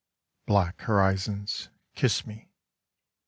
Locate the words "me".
2.25-2.49